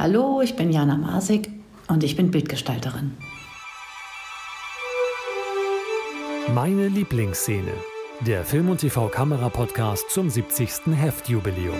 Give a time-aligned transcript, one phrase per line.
[0.00, 1.50] Hallo, ich bin Jana Masik
[1.86, 3.18] und ich bin Bildgestalterin.
[6.54, 7.74] Meine Lieblingsszene.
[8.20, 10.96] Der Film- und TV-Kamera-Podcast zum 70.
[10.96, 11.76] Heftjubiläum.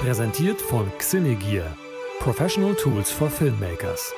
[0.00, 1.74] Präsentiert von Xinegear.
[2.20, 4.12] Professional Tools for Filmmakers.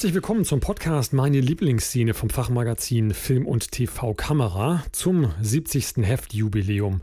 [0.00, 5.96] Herzlich willkommen zum Podcast Meine Lieblingsszene vom Fachmagazin Film und TV Kamera zum 70.
[5.98, 7.02] Heftjubiläum.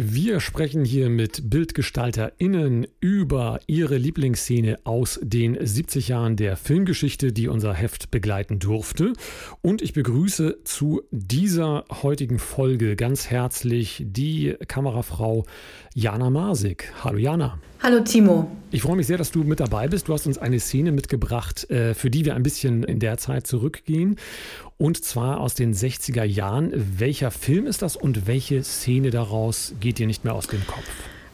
[0.00, 7.48] Wir sprechen hier mit BildgestalterInnen über ihre Lieblingsszene aus den 70 Jahren der Filmgeschichte, die
[7.48, 9.12] unser Heft begleiten durfte.
[9.60, 15.46] Und ich begrüße zu dieser heutigen Folge ganz herzlich die Kamerafrau
[15.94, 16.92] Jana Masik.
[17.02, 17.58] Hallo Jana.
[17.82, 18.48] Hallo Timo.
[18.70, 20.06] Ich freue mich sehr, dass du mit dabei bist.
[20.06, 23.48] Du hast uns eine Szene mitgebracht, äh, für die wir ein bisschen in der Zeit
[23.48, 24.16] zurückgehen.
[24.78, 26.72] Und zwar aus den 60er Jahren.
[26.98, 30.84] Welcher Film ist das und welche Szene daraus geht dir nicht mehr aus dem Kopf?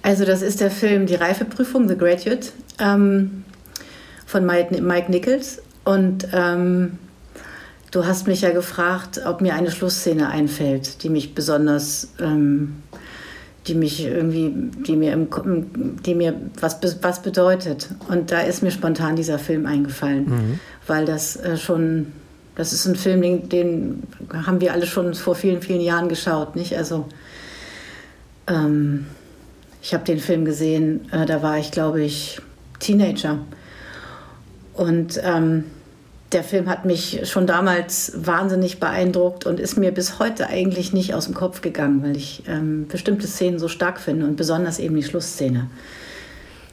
[0.00, 3.44] Also das ist der Film Die Reifeprüfung, The Graduate, ähm,
[4.24, 5.62] von Mike Nichols.
[5.84, 6.98] Und ähm,
[7.90, 12.76] du hast mich ja gefragt, ob mir eine Schlussszene einfällt, die mich besonders, ähm,
[13.66, 14.54] die mich irgendwie,
[14.86, 15.28] die mir, im,
[16.02, 17.90] die mir was, was bedeutet.
[18.08, 20.60] Und da ist mir spontan dieser Film eingefallen, mhm.
[20.86, 22.06] weil das äh, schon
[22.56, 24.02] das ist ein Film, den, den,
[24.32, 26.76] haben wir alle schon vor vielen, vielen Jahren geschaut, nicht?
[26.76, 27.06] Also
[28.46, 29.06] ähm,
[29.82, 32.40] ich habe den Film gesehen, äh, da war ich, glaube ich,
[32.78, 33.38] Teenager.
[34.74, 35.64] Und ähm,
[36.32, 41.14] der Film hat mich schon damals wahnsinnig beeindruckt und ist mir bis heute eigentlich nicht
[41.14, 44.96] aus dem Kopf gegangen, weil ich ähm, bestimmte Szenen so stark finde und besonders eben
[44.96, 45.68] die Schlussszene.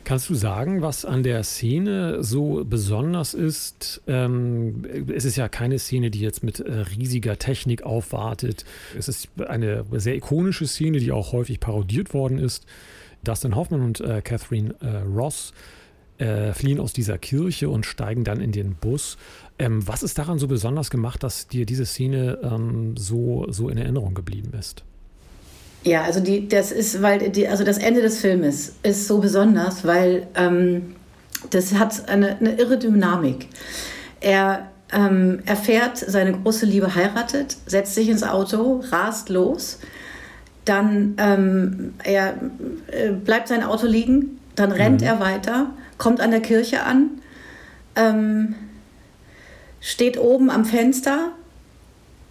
[0.04, 4.02] Kannst du sagen, was an der Szene so besonders ist?
[4.08, 8.66] Ähm, es ist ja keine Szene, die jetzt mit äh, riesiger Technik aufwartet.
[8.98, 12.66] Es ist eine sehr ikonische Szene, die auch häufig parodiert worden ist.
[13.24, 15.54] Dustin Hoffman und äh, Catherine äh, Ross
[16.18, 19.18] äh, fliehen aus dieser Kirche und steigen dann in den Bus.
[19.60, 23.78] Ähm, was ist daran so besonders gemacht, dass dir diese Szene ähm, so, so in
[23.78, 24.84] Erinnerung geblieben ist?
[25.84, 29.84] Ja, also die, das ist, weil die, also das Ende des Filmes ist so besonders,
[29.86, 30.96] weil ähm,
[31.50, 33.48] das hat eine, eine irre Dynamik.
[34.20, 39.80] Er ähm, erfährt, seine große Liebe heiratet, setzt sich ins Auto, rast los,
[40.66, 42.36] dann ähm, er,
[42.88, 45.08] äh, bleibt sein Auto liegen, dann rennt mhm.
[45.08, 47.10] er weiter, kommt an der Kirche an,
[47.96, 48.54] ähm,
[49.80, 51.32] steht oben am Fenster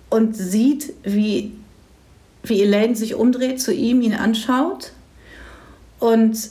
[0.09, 1.55] und sieht, wie
[2.43, 4.93] wie Elaine sich umdreht zu ihm, ihn anschaut.
[5.99, 6.51] Und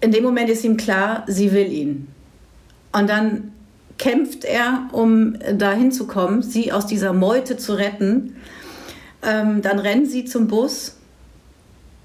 [0.00, 2.08] in dem Moment ist ihm klar, sie will ihn.
[2.92, 3.52] Und dann
[3.98, 8.36] kämpft er, um dahin zu kommen, sie aus dieser Meute zu retten.
[9.22, 10.96] Ähm, dann rennen sie zum Bus,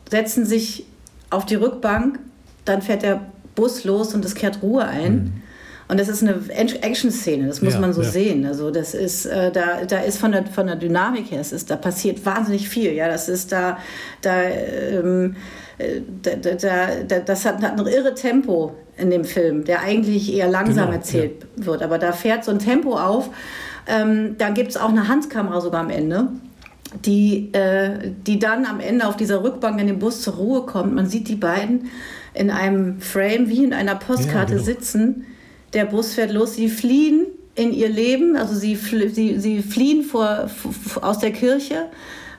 [0.09, 0.85] setzen sich
[1.29, 2.19] auf die Rückbank,
[2.65, 3.25] dann fährt der
[3.55, 5.41] Bus los und es kehrt Ruhe ein.
[5.87, 8.09] Und das ist eine Action-Szene, das muss ja, man so ja.
[8.09, 8.45] sehen.
[8.45, 11.69] Also das ist, äh, da, da ist von der, von der Dynamik her, es ist,
[11.69, 12.91] da passiert wahnsinnig viel.
[12.93, 13.77] Ja, das ist da,
[14.21, 15.35] da, ähm,
[15.77, 20.33] äh, da, da, da, das hat, hat ein irre Tempo in dem Film, der eigentlich
[20.33, 21.65] eher langsam genau, erzählt ja.
[21.67, 21.83] wird.
[21.83, 23.29] Aber da fährt so ein Tempo auf.
[23.87, 26.29] Ähm, da gibt es auch eine Handkamera sogar am Ende
[27.03, 30.93] die, äh, die dann am Ende auf dieser Rückbank in dem Bus zur Ruhe kommt.
[30.93, 31.89] Man sieht die beiden
[32.33, 34.63] in einem Frame wie in einer Postkarte ja, genau.
[34.63, 35.25] sitzen
[35.75, 40.49] der Bus fährt los, sie fliehen in ihr Leben, also sie, sie, sie fliehen vor,
[41.01, 41.89] aus der Kirche,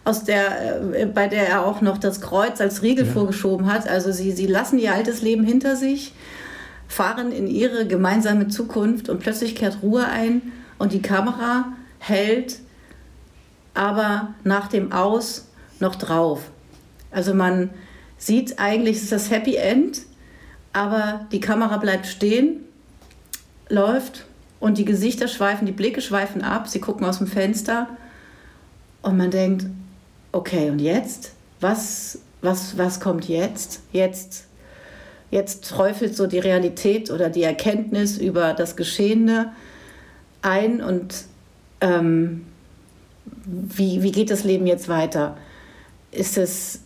[0.04, 3.12] aus der, äh, bei der er auch noch das Kreuz als Riegel ja.
[3.12, 3.88] vorgeschoben hat.
[3.88, 6.14] Also sie, sie lassen ihr altes Leben hinter sich,
[6.88, 12.58] fahren in ihre gemeinsame Zukunft und plötzlich kehrt Ruhe ein und die Kamera hält
[13.74, 15.48] aber nach dem Aus
[15.80, 16.50] noch drauf.
[17.10, 17.70] Also man
[18.16, 20.02] sieht eigentlich, es ist das Happy End,
[20.72, 22.60] aber die Kamera bleibt stehen
[23.68, 24.26] läuft
[24.60, 27.88] und die Gesichter schweifen, die Blicke schweifen ab, sie gucken aus dem Fenster
[29.02, 29.66] und man denkt,
[30.32, 31.32] okay, und jetzt?
[31.60, 33.80] Was, was, was kommt jetzt?
[33.92, 34.46] Jetzt
[35.30, 39.52] jetzt träufelt so die Realität oder die Erkenntnis über das Geschehene
[40.42, 41.24] ein und
[41.80, 42.46] ähm,
[43.44, 45.36] wie, wie geht das Leben jetzt weiter?
[46.12, 46.80] Ist es,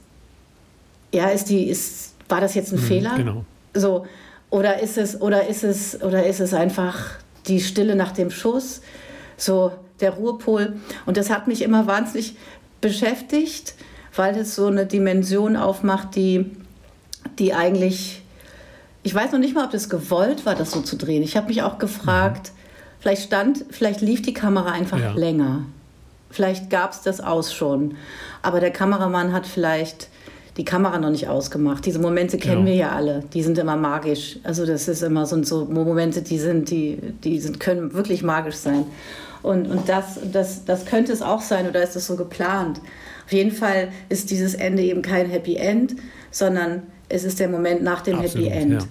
[1.12, 3.14] ja, ist die, ist, war das jetzt ein mhm, Fehler?
[3.16, 3.44] Genau.
[3.74, 4.06] So,
[4.50, 6.98] oder ist es, oder ist es, oder ist es einfach
[7.46, 8.82] die Stille nach dem Schuss?
[9.36, 10.74] So der Ruhepol.
[11.06, 12.36] Und das hat mich immer wahnsinnig
[12.80, 13.74] beschäftigt,
[14.14, 16.50] weil es so eine Dimension aufmacht, die,
[17.38, 18.22] die eigentlich,
[19.02, 21.22] ich weiß noch nicht mal, ob das gewollt war, das so zu drehen.
[21.22, 23.00] Ich habe mich auch gefragt, mhm.
[23.00, 25.12] vielleicht stand, vielleicht lief die Kamera einfach ja.
[25.12, 25.66] länger.
[26.30, 27.96] Vielleicht gab es das aus schon.
[28.42, 30.08] Aber der Kameramann hat vielleicht
[30.56, 31.86] die Kamera noch nicht ausgemacht.
[31.86, 32.66] Diese Momente kennen genau.
[32.66, 33.24] wir ja alle.
[33.32, 34.38] Die sind immer magisch.
[34.42, 38.56] Also das ist immer so, so Momente, die sind, die, die sind, können wirklich magisch
[38.56, 38.84] sein.
[39.42, 42.80] Und, und das, das, das könnte es auch sein oder ist es so geplant?
[43.24, 45.94] Auf jeden Fall ist dieses Ende eben kein Happy End,
[46.30, 48.72] sondern es ist der Moment nach dem Absolut, Happy End.
[48.72, 48.88] Ja.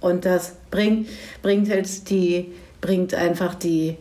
[0.00, 1.08] Und das bringt,
[1.42, 3.96] bringt halt die, bringt einfach die,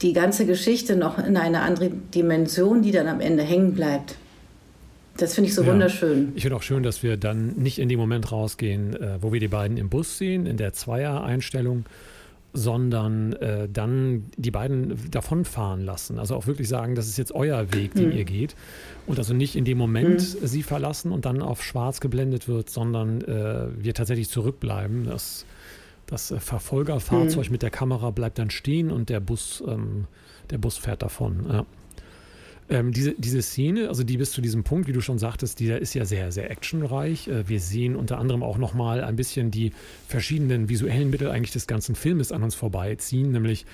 [0.00, 4.16] die ganze Geschichte noch in eine andere Dimension, die dann am Ende hängen bleibt.
[5.16, 5.68] Das finde ich so ja.
[5.68, 6.32] wunderschön.
[6.34, 9.40] Ich finde auch schön, dass wir dann nicht in dem Moment rausgehen, äh, wo wir
[9.40, 11.84] die beiden im Bus sehen, in der Zweier-Einstellung,
[12.52, 16.18] sondern äh, dann die beiden davonfahren lassen.
[16.18, 18.16] Also auch wirklich sagen, das ist jetzt euer Weg, den mhm.
[18.16, 18.56] ihr geht.
[19.06, 20.46] Und also nicht in dem Moment mhm.
[20.46, 25.04] sie verlassen und dann auf schwarz geblendet wird, sondern äh, wir tatsächlich zurückbleiben.
[25.04, 25.44] Das,
[26.06, 27.52] das Verfolgerfahrzeug mhm.
[27.52, 30.06] mit der Kamera bleibt dann stehen und der Bus, ähm,
[30.50, 31.46] der Bus fährt davon.
[31.48, 31.66] Ja.
[32.70, 35.66] Ähm, diese, diese Szene, also die bis zu diesem Punkt, wie du schon sagtest, die
[35.66, 37.26] ist ja sehr, sehr actionreich.
[37.26, 39.72] Äh, wir sehen unter anderem auch nochmal ein bisschen die
[40.06, 43.66] verschiedenen visuellen Mittel eigentlich des ganzen Filmes an uns vorbeiziehen, nämlich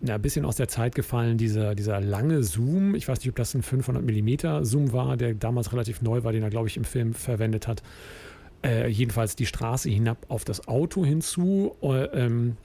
[0.00, 2.94] ja, ein bisschen aus der Zeit gefallen, dieser, dieser lange Zoom.
[2.94, 6.32] Ich weiß nicht, ob das ein 500 mm Zoom war, der damals relativ neu war,
[6.32, 7.82] den er, glaube ich, im Film verwendet hat.
[8.64, 11.76] Äh, jedenfalls die Straße hinab auf das Auto hinzu.
[11.82, 12.56] Äh, ähm,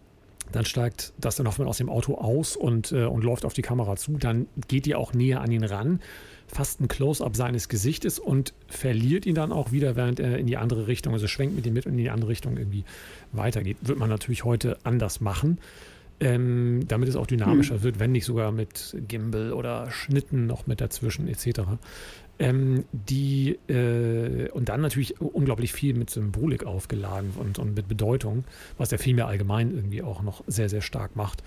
[0.51, 3.95] dann steigt Dustin Hoffman aus dem Auto aus und, äh, und läuft auf die Kamera
[3.95, 4.17] zu.
[4.17, 5.99] Dann geht die auch näher an ihn ran,
[6.47, 10.57] fast ein Close-up seines Gesichtes und verliert ihn dann auch wieder, während er in die
[10.57, 12.83] andere Richtung, also schwenkt mit ihm mit und in die andere Richtung irgendwie
[13.31, 13.77] weitergeht.
[13.81, 15.57] Wird man natürlich heute anders machen,
[16.19, 17.83] ähm, damit es auch dynamischer mhm.
[17.83, 21.61] wird, wenn nicht sogar mit Gimbal oder Schnitten noch mit dazwischen etc.
[22.37, 28.43] Ähm, die äh, und dann natürlich unglaublich viel mit Symbolik aufgeladen und, und mit Bedeutung,
[28.77, 31.43] was der Film ja allgemein irgendwie auch noch sehr, sehr stark macht.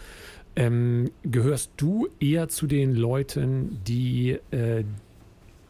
[0.57, 4.83] Ähm, gehörst du eher zu den Leuten, die, äh,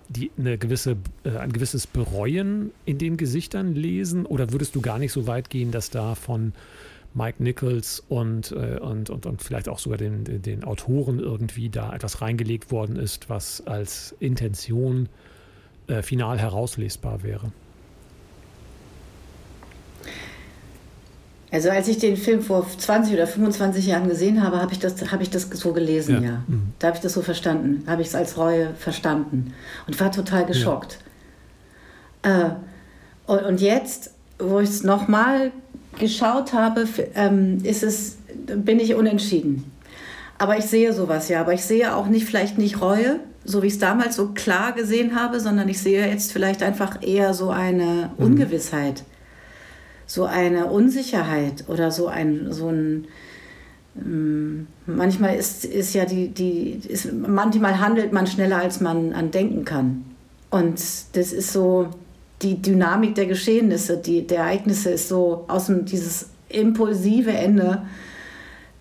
[0.09, 4.25] die eine gewisse, äh, ein gewisses Bereuen in den Gesichtern lesen?
[4.25, 6.53] Oder würdest du gar nicht so weit gehen, dass da von
[7.15, 11.93] Mike Nichols und, äh, und, und, und vielleicht auch sogar den, den Autoren irgendwie da
[11.93, 15.09] etwas reingelegt worden ist, was als Intention
[15.89, 17.51] äh, final herauslesbar wäre.
[21.51, 25.11] Also als ich den Film vor 20 oder 25 Jahren gesehen habe, habe ich das,
[25.11, 26.31] habe ich das so gelesen, ja.
[26.31, 26.43] ja.
[26.47, 26.75] Mhm.
[26.79, 29.55] Da habe ich das so verstanden, habe ich es als Reue verstanden
[29.87, 30.99] und war total geschockt.
[32.25, 32.49] Ja.
[32.49, 32.51] Äh,
[33.27, 35.53] und, und jetzt, wo ich es nochmal
[35.99, 39.70] geschaut habe, ähm, ist es, bin ich unentschieden.
[40.38, 41.40] Aber ich sehe sowas ja.
[41.40, 44.73] Aber ich sehe auch nicht, vielleicht nicht Reue, so wie ich es damals so klar
[44.73, 48.25] gesehen habe, sondern ich sehe jetzt vielleicht einfach eher so eine mhm.
[48.25, 49.02] Ungewissheit,
[50.06, 53.08] so eine Unsicherheit oder so ein, so ein,
[53.96, 59.32] ähm, manchmal ist, ist ja die, die ist, manchmal handelt man schneller, als man an
[59.32, 60.05] denken kann.
[60.50, 60.81] Und
[61.12, 61.88] das ist so,
[62.43, 67.82] die Dynamik der Geschehnisse, die, der Ereignisse ist so aus dem, dieses impulsive Ende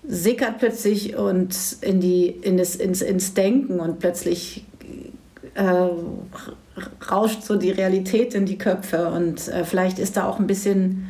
[0.08, 4.66] sickert plötzlich und in die, in das, ins, ins Denken und plötzlich
[5.56, 5.90] äh,
[7.12, 11.10] rauscht so die Realität in die Köpfe und äh, vielleicht ist da auch ein bisschen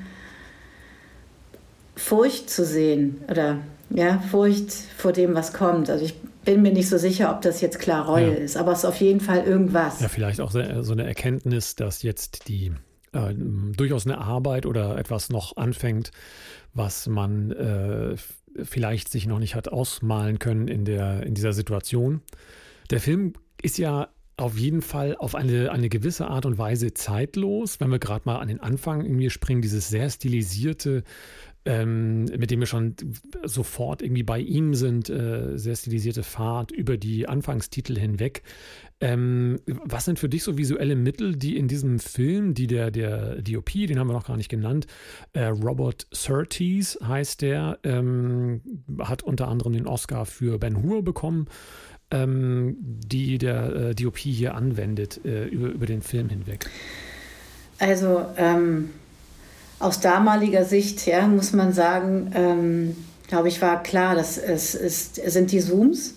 [1.95, 3.57] Furcht zu sehen oder
[3.89, 5.89] ja, Furcht vor dem, was kommt.
[5.89, 6.15] Also ich
[6.47, 8.33] bin mir nicht so sicher, ob das jetzt klar Reue ja.
[8.33, 9.99] ist, aber es ist auf jeden Fall irgendwas.
[9.99, 12.71] Ja, vielleicht auch so eine Erkenntnis, dass jetzt die
[13.11, 16.11] äh, durchaus eine Arbeit oder etwas noch anfängt,
[16.73, 18.15] was man äh,
[18.63, 22.21] vielleicht sich noch nicht hat ausmalen können in, der, in dieser Situation.
[22.91, 27.79] Der Film ist ja auf jeden Fall auf eine, eine gewisse Art und Weise zeitlos,
[27.79, 31.03] wenn wir gerade mal an den Anfang irgendwie springen, dieses sehr stilisierte
[31.67, 32.95] ähm, mit dem wir schon
[33.43, 38.41] sofort irgendwie bei ihm sind, äh, sehr stilisierte Fahrt über die Anfangstitel hinweg.
[39.01, 43.41] Ähm, was sind für dich so visuelle Mittel, die in diesem Film, die der, der
[43.41, 44.87] DOP, den haben wir noch gar nicht genannt,
[45.33, 48.61] äh, Robert Surtees heißt der, ähm,
[48.99, 51.47] hat unter anderem den Oscar für Ben Hur bekommen,
[52.11, 56.69] ähm, die der äh, DOP hier anwendet äh, über, über den Film hinweg.
[57.79, 58.89] Also, ähm,
[59.79, 62.95] aus damaliger Sicht, ja, muss man sagen, ähm,
[63.27, 66.15] glaube ich, war klar, dass es, es sind die Zooms.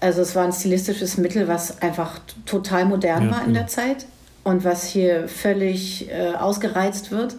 [0.00, 3.60] Also es war ein stilistisches Mittel, was einfach total modern ja, war in ja.
[3.60, 4.06] der Zeit
[4.44, 7.36] und was hier völlig äh, ausgereizt wird.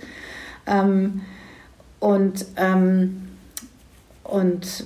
[0.68, 1.22] Ähm,
[2.00, 3.30] und, ähm,
[4.24, 4.86] und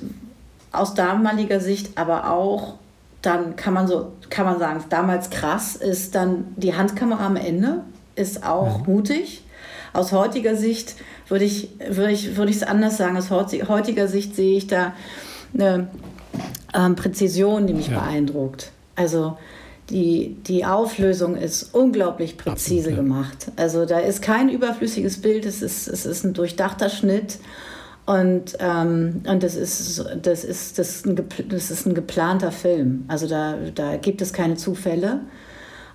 [0.71, 2.75] aus damaliger Sicht aber auch,
[3.21, 7.81] dann kann man so, kann man sagen, damals krass ist dann die Handkamera am Ende,
[8.15, 8.83] ist auch ja.
[8.85, 9.42] mutig
[9.93, 10.95] aus heutiger Sicht
[11.29, 13.15] würde ich es würde ich, würde anders sagen.
[13.15, 14.93] Aus heutiger Sicht sehe ich da
[15.53, 15.87] eine,
[16.73, 17.99] ähm, Präzision, die mich ja.
[17.99, 18.71] beeindruckt.
[18.95, 19.37] Also
[19.89, 22.95] die, die Auflösung ist unglaublich präzise Absolut, ja.
[22.95, 23.51] gemacht.
[23.55, 27.39] Also da ist kein überflüssiges Bild, es ist, es ist ein durchdachter Schnitt.
[28.05, 33.05] Und, ähm, und das, ist, das, ist, das, ist ein, das ist ein geplanter Film.
[33.07, 35.21] Also da, da gibt es keine Zufälle.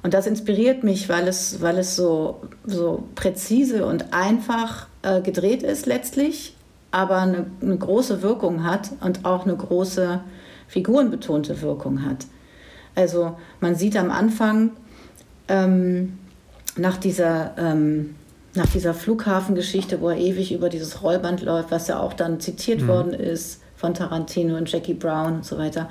[0.03, 5.63] Und das inspiriert mich, weil es, weil es so, so präzise und einfach äh, gedreht
[5.63, 6.55] ist letztlich,
[6.91, 10.21] aber eine, eine große Wirkung hat und auch eine große
[10.69, 12.27] figurenbetonte Wirkung hat.
[12.95, 14.71] Also man sieht am Anfang
[15.49, 16.19] ähm,
[16.77, 18.15] nach dieser, ähm,
[18.55, 22.83] nach dieser Flughafengeschichte, wo er ewig über dieses Rollband läuft, was ja auch dann zitiert
[22.83, 22.89] mhm.
[22.89, 25.89] worden ist von Tarantino und Jackie Brown und so weiter,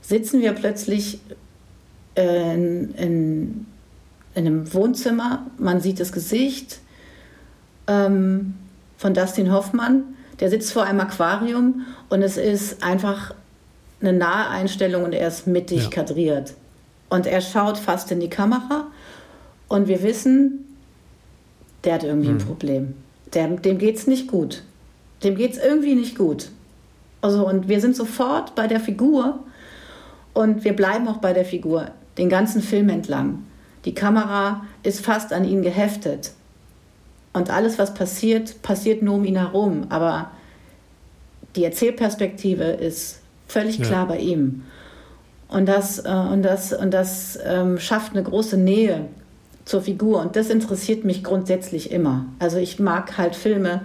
[0.00, 1.20] sitzen wir plötzlich
[2.18, 3.66] in, in,
[4.34, 5.46] in einem Wohnzimmer.
[5.58, 6.80] Man sieht das Gesicht
[7.86, 8.54] ähm,
[8.96, 10.02] von Dustin Hoffmann.
[10.40, 13.34] Der sitzt vor einem Aquarium und es ist einfach
[14.00, 15.90] eine nahe Einstellung und er ist mittig ja.
[15.90, 16.54] kadriert.
[17.08, 18.86] Und er schaut fast in die Kamera
[19.68, 20.76] und wir wissen,
[21.84, 22.36] der hat irgendwie hm.
[22.36, 22.94] ein Problem.
[23.34, 24.62] Der, dem geht es nicht gut.
[25.24, 26.50] Dem geht es irgendwie nicht gut.
[27.20, 29.40] Also, und wir sind sofort bei der Figur
[30.34, 33.44] und wir bleiben auch bei der Figur den ganzen Film entlang.
[33.84, 36.32] Die Kamera ist fast an ihn geheftet.
[37.32, 39.86] Und alles, was passiert, passiert nur um ihn herum.
[39.88, 40.30] Aber
[41.56, 44.04] die Erzählperspektive ist völlig klar ja.
[44.06, 44.64] bei ihm.
[45.48, 49.06] Und das, äh, und das, und das ähm, schafft eine große Nähe
[49.64, 50.20] zur Figur.
[50.20, 52.26] Und das interessiert mich grundsätzlich immer.
[52.38, 53.82] Also ich mag halt Filme,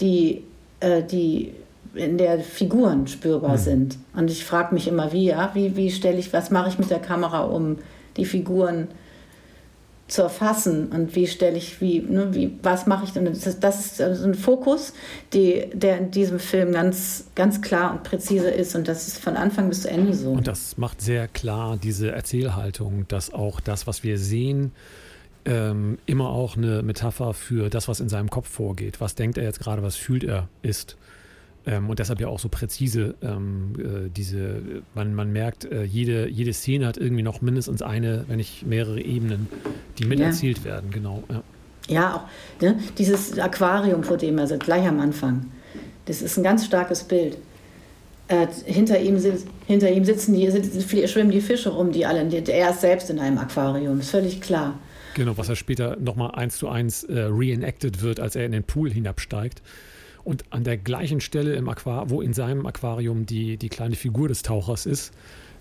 [0.00, 0.44] die,
[0.80, 1.52] äh, die
[1.94, 3.60] in der Figuren spürbar mhm.
[3.60, 3.98] sind.
[4.14, 6.90] Und ich frage mich immer, wie, ja, wie, wie stelle ich, was mache ich mit
[6.90, 7.78] der Kamera, um
[8.16, 8.88] die Figuren
[10.08, 13.24] zu erfassen und wie stelle ich, wie, ne, wie, was mache ich denn?
[13.24, 14.92] Das ist, das ist ein Fokus,
[15.32, 19.36] die, der in diesem Film ganz, ganz klar und präzise ist und das ist von
[19.36, 20.32] Anfang bis zu Ende so.
[20.32, 24.72] Und das macht sehr klar diese Erzählhaltung, dass auch das, was wir sehen,
[25.44, 29.00] ähm, immer auch eine Metapher für das, was in seinem Kopf vorgeht.
[29.00, 30.96] Was denkt er jetzt gerade, was fühlt er, ist.
[31.66, 36.28] Ähm, und deshalb ja auch so präzise ähm, äh, diese, man, man merkt, äh, jede,
[36.28, 39.48] jede Szene hat irgendwie noch mindestens eine, wenn nicht mehrere Ebenen,
[39.98, 40.64] die miterzählt ja.
[40.64, 41.22] werden, genau.
[41.28, 41.42] Ja,
[41.88, 42.78] ja auch ne?
[42.98, 45.46] dieses Aquarium, vor dem er sitzt, gleich am Anfang.
[46.06, 47.38] Das ist ein ganz starkes Bild.
[48.26, 49.20] Äh, hinter, ihm,
[49.66, 53.20] hinter ihm sitzen die, sitzen, schwimmen die Fische rum, die alle, er ist selbst in
[53.20, 54.78] einem Aquarium, ist völlig klar.
[55.14, 58.64] Genau, was er später nochmal eins zu eins äh, reenacted wird, als er in den
[58.64, 59.62] Pool hinabsteigt.
[60.24, 64.28] Und an der gleichen Stelle im Aquarium, wo in seinem Aquarium die, die kleine Figur
[64.28, 65.12] des Tauchers ist,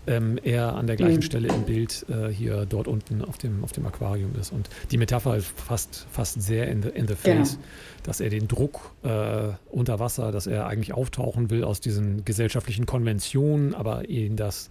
[0.08, 1.22] ähm, er an der gleichen mhm.
[1.22, 4.51] Stelle im Bild äh, hier dort unten auf dem, auf dem Aquarium ist.
[4.51, 7.63] Und die Metapher ist fast, fast sehr in the, in the face, genau.
[8.03, 12.86] dass er den Druck äh, unter Wasser, dass er eigentlich auftauchen will aus diesen gesellschaftlichen
[12.86, 14.70] Konventionen, aber ihn das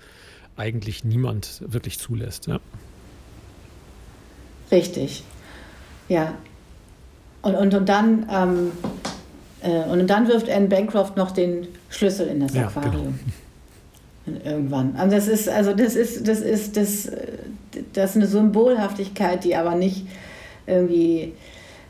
[0.56, 2.47] eigentlich niemand wirklich zulässt.
[2.49, 2.59] Ja.
[4.73, 5.23] Richtig.
[6.09, 6.35] Ja.
[7.42, 8.73] Und, und, und dann ähm,
[9.04, 9.10] äh,
[9.62, 13.19] und dann wirft Anne Bancroft noch den Schlüssel in das ja, Aquarium.
[14.26, 14.40] Genau.
[14.45, 14.95] Irgendwann.
[14.97, 17.11] Also das ist, also das ist, das ist, das,
[17.93, 20.07] das ist eine Symbolhaftigkeit, die aber nicht
[20.67, 21.33] irgendwie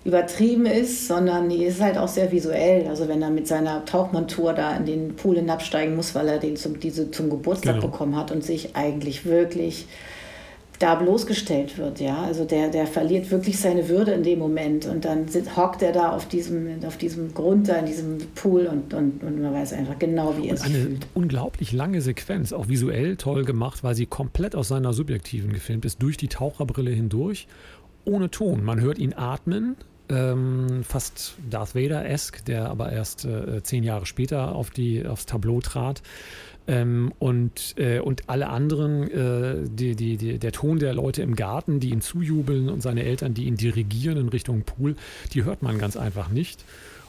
[0.05, 2.89] übertrieben ist, sondern die ist halt auch sehr visuell.
[2.89, 6.57] Also wenn er mit seiner Tauchmontur da in den Pool hinabsteigen muss, weil er den
[6.57, 7.89] zum, diese zum Geburtstag genau.
[7.89, 9.87] bekommen hat und sich eigentlich wirklich
[10.81, 12.23] da bloßgestellt wird, ja.
[12.23, 15.93] Also der, der verliert wirklich seine Würde in dem Moment und dann sit, hockt er
[15.93, 19.75] da auf diesem, auf diesem Grund da in diesem Pool und, und, und man weiß
[19.75, 21.07] einfach genau, wie er sich eine fühlt.
[21.13, 26.03] unglaublich lange Sequenz, auch visuell toll gemacht, weil sie komplett aus seiner Subjektiven gefilmt ist,
[26.03, 27.47] durch die Taucherbrille hindurch,
[28.07, 28.65] ohne Ton.
[28.65, 29.77] Man hört ihn atmen,
[30.09, 35.61] ähm, fast Darth Vader-esque, der aber erst äh, zehn Jahre später auf die, aufs Tableau
[35.61, 36.03] trat.
[36.67, 41.35] Ähm, und, äh, und alle anderen, äh, die, die, die, der Ton der Leute im
[41.35, 44.95] Garten, die ihm zujubeln und seine Eltern, die ihn dirigieren in Richtung Pool,
[45.33, 46.65] die hört man ganz einfach nicht.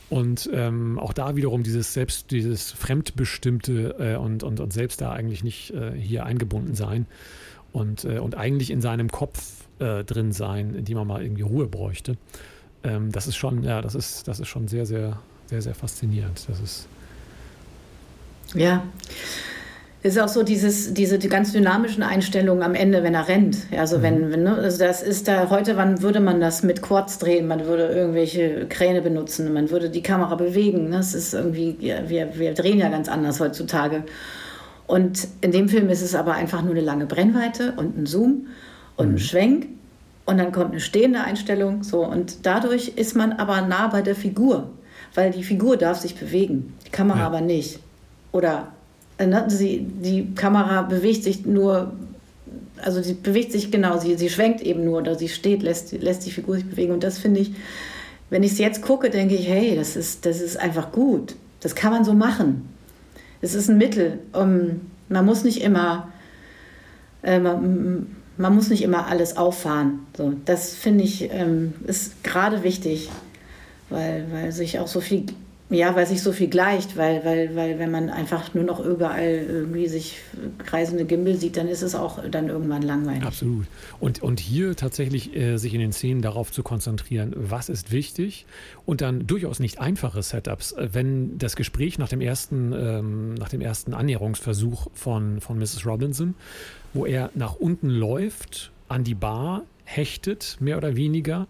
[0.10, 5.12] Und ähm, auch da wiederum dieses selbst, dieses fremdbestimmte äh, und, und, und selbst da
[5.12, 7.06] eigentlich nicht äh, hier eingebunden sein
[7.72, 11.44] und, äh, und eigentlich in seinem Kopf äh, drin sein, in dem man mal irgendwie
[11.44, 12.18] Ruhe bräuchte.
[12.84, 15.18] Ähm, das ist schon, ja, das ist, das ist schon sehr, sehr,
[15.48, 16.44] sehr, sehr faszinierend.
[16.48, 16.88] Das ist
[18.56, 18.84] ja.
[20.04, 23.58] Es ist auch so dieses, diese die ganz dynamischen Einstellungen am Ende, wenn er rennt.
[23.78, 24.02] Also mhm.
[24.02, 27.48] wenn, wenn ne, also das ist da heute, wann würde man das mit Quads drehen?
[27.48, 30.90] Man würde irgendwelche Kräne benutzen, man würde die Kamera bewegen.
[30.90, 30.98] Ne?
[30.98, 34.04] Das ist irgendwie, ja, wir, wir drehen ja ganz anders heutzutage.
[34.88, 38.48] Und in dem Film ist es aber einfach nur eine lange Brennweite und ein Zoom
[38.96, 39.16] und mhm.
[39.16, 39.68] ein Schwenk
[40.26, 41.84] und dann kommt eine stehende Einstellung.
[41.84, 44.72] So und dadurch ist man aber nah bei der Figur,
[45.14, 47.28] weil die Figur darf sich bewegen, die Kamera ja.
[47.28, 47.80] aber nicht.
[48.32, 48.72] Oder
[49.18, 51.94] äh, ne, sie, die Kamera bewegt sich nur,
[52.82, 56.26] also sie bewegt sich genau, sie, sie schwenkt eben nur oder sie steht, lässt, lässt
[56.26, 56.94] die Figur sich bewegen.
[56.94, 57.54] Und das finde ich,
[58.30, 61.36] wenn ich es jetzt gucke, denke ich, hey, das ist, das ist einfach gut.
[61.60, 62.70] Das kann man so machen.
[63.42, 64.20] Es ist ein Mittel.
[64.34, 66.12] Um, man muss nicht immer,
[67.24, 68.08] äh, man,
[68.38, 70.08] man, muss nicht immer alles auffahren.
[70.16, 73.10] So, das finde ich ähm, ist gerade wichtig,
[73.90, 75.26] weil, weil sich auch so viel
[75.72, 79.46] ja, weil sich so viel gleicht, weil, weil, weil wenn man einfach nur noch überall
[79.48, 80.18] irgendwie sich
[80.66, 83.24] kreisende Gimbel sieht, dann ist es auch dann irgendwann langweilig.
[83.24, 83.66] Absolut.
[84.02, 88.46] Und, und hier tatsächlich äh, sich in den Szenen darauf zu konzentrieren, was ist wichtig
[88.86, 90.74] und dann durchaus nicht einfache Setups.
[90.74, 95.86] Äh, wenn das Gespräch nach dem ersten, ähm, nach dem ersten Annäherungsversuch von, von Mrs.
[95.86, 96.36] Robinson,
[96.94, 101.48] wo er nach unten läuft, an die Bar, hechtet, mehr oder weniger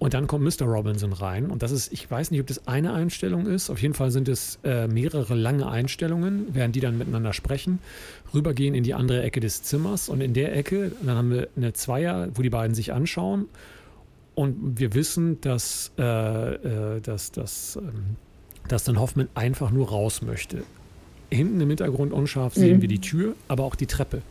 [0.00, 0.66] und dann kommt Mr.
[0.66, 1.50] Robinson rein.
[1.50, 3.68] Und das ist, ich weiß nicht, ob das eine Einstellung ist.
[3.68, 7.80] Auf jeden Fall sind es äh, mehrere lange Einstellungen, während die dann miteinander sprechen,
[8.32, 10.08] rübergehen in die andere Ecke des Zimmers.
[10.08, 13.44] Und in der Ecke, dann haben wir eine Zweier, wo die beiden sich anschauen.
[14.34, 18.16] Und wir wissen, dass, äh, äh, dass, dass, ähm,
[18.68, 20.62] dass dann Hoffmann einfach nur raus möchte.
[21.28, 22.80] Hinten im Hintergrund unscharf sehen mhm.
[22.80, 24.22] wir die Tür, aber auch die Treppe.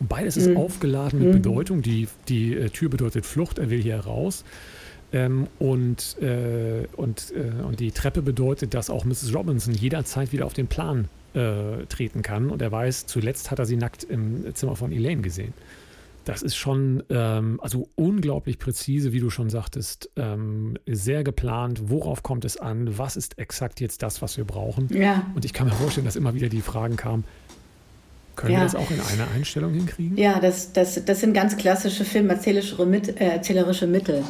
[0.00, 0.58] Und beides ist mhm.
[0.58, 1.32] aufgeladen mit mhm.
[1.32, 1.80] Bedeutung.
[1.80, 4.44] Die, die äh, Tür bedeutet Flucht, er will hier raus.
[5.14, 9.32] Ähm, und, äh, und, äh, und die Treppe bedeutet, dass auch Mrs.
[9.32, 12.50] Robinson jederzeit wieder auf den Plan äh, treten kann.
[12.50, 15.54] Und er weiß, zuletzt hat er sie nackt im Zimmer von Elaine gesehen.
[16.24, 21.90] Das ist schon ähm, also unglaublich präzise, wie du schon sagtest, ähm, sehr geplant.
[21.90, 22.98] Worauf kommt es an?
[22.98, 24.88] Was ist exakt jetzt das, was wir brauchen?
[24.92, 25.30] Ja.
[25.36, 27.22] Und ich kann mir vorstellen, dass immer wieder die Fragen kamen,
[28.34, 28.60] können ja.
[28.60, 30.16] wir das auch in einer Einstellung hinkriegen?
[30.16, 32.82] Ja, das, das, das sind ganz klassische filmerzählerische
[33.84, 34.24] äh, Mittel.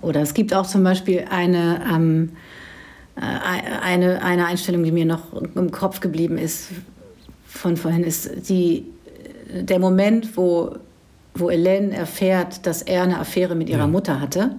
[0.00, 2.30] Oder es gibt auch zum Beispiel eine, ähm,
[3.16, 6.68] äh, eine, eine Einstellung, die mir noch im Kopf geblieben ist
[7.46, 8.84] von vorhin, ist die,
[9.50, 10.76] der Moment, wo,
[11.34, 13.86] wo Elaine erfährt, dass er eine Affäre mit ihrer ja.
[13.86, 14.56] Mutter hatte,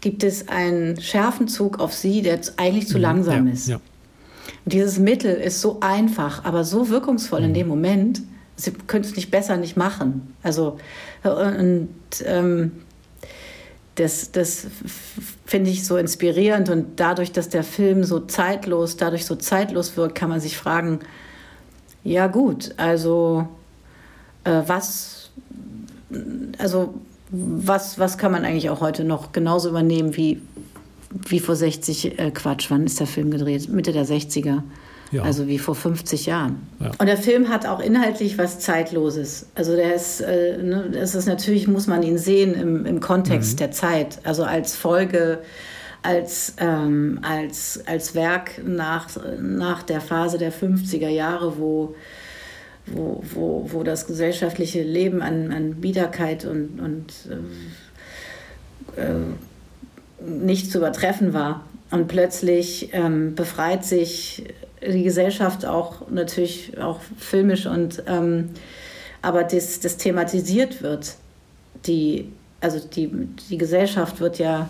[0.00, 3.02] gibt es einen schärfen Zug auf sie, der eigentlich zu mhm.
[3.02, 3.52] langsam ja.
[3.52, 3.68] ist.
[3.68, 3.76] Ja.
[4.64, 7.46] Und dieses Mittel ist so einfach, aber so wirkungsvoll mhm.
[7.46, 8.22] in dem Moment,
[8.56, 10.34] sie können es nicht besser nicht machen.
[10.42, 10.78] Also,
[11.24, 11.88] und
[12.24, 12.72] ähm,
[13.96, 14.66] das, das
[15.44, 20.14] finde ich so inspirierend und dadurch, dass der Film so zeitlos, dadurch so zeitlos wirkt,
[20.14, 21.00] kann man sich fragen,
[22.04, 23.46] ja gut, also
[24.44, 25.30] äh, was,
[26.58, 26.94] also
[27.30, 30.40] was, was kann man eigentlich auch heute noch genauso übernehmen wie,
[31.28, 33.68] wie vor 60, äh, Quatsch, wann ist der Film gedreht?
[33.68, 34.62] Mitte der 60er.
[35.12, 35.22] Ja.
[35.22, 36.66] Also wie vor 50 Jahren.
[36.80, 36.90] Ja.
[36.98, 39.46] Und der Film hat auch inhaltlich was Zeitloses.
[39.54, 43.54] Also der ist, äh, ne, das ist natürlich, muss man ihn sehen im, im Kontext
[43.54, 43.56] mhm.
[43.58, 44.20] der Zeit.
[44.24, 45.40] Also als Folge,
[46.02, 51.94] als, ähm, als, als Werk nach, nach der Phase der 50er Jahre, wo,
[52.86, 57.12] wo, wo, wo das gesellschaftliche Leben an, an Biederkeit und, und
[58.96, 61.66] äh, äh, nicht zu übertreffen war.
[61.90, 64.44] Und plötzlich ähm, befreit sich
[64.86, 68.50] die Gesellschaft auch natürlich auch filmisch und ähm,
[69.22, 71.14] aber das, das thematisiert wird.
[71.86, 73.08] Die, also die,
[73.48, 74.68] die Gesellschaft wird ja,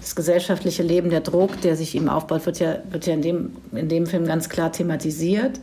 [0.00, 3.56] das gesellschaftliche Leben, der Druck, der sich ihm aufbaut, wird ja, wird ja in, dem,
[3.72, 5.60] in dem Film ganz klar thematisiert.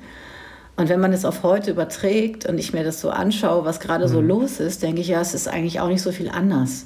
[0.76, 4.06] Und wenn man es auf heute überträgt und ich mir das so anschaue, was gerade
[4.06, 4.12] mhm.
[4.12, 6.86] so los ist, denke ich, ja, es ist eigentlich auch nicht so viel anders.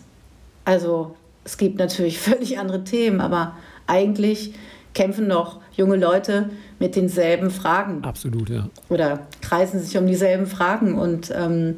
[0.64, 4.54] Also es gibt natürlich völlig andere Themen, aber eigentlich
[4.94, 6.50] kämpfen noch junge Leute
[6.80, 8.04] mit denselben Fragen.
[8.04, 8.68] Absolut, ja.
[8.90, 11.78] Oder kreisen sich um dieselben Fragen und ähm,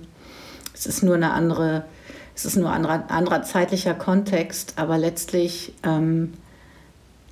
[0.74, 1.86] es ist nur eine andere,
[2.36, 6.34] es ist nur ein anderer, anderer zeitlicher Kontext, aber letztlich, ähm,